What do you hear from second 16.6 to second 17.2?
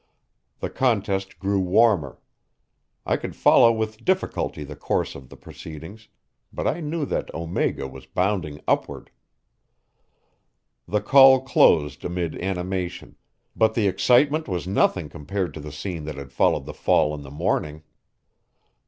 the fall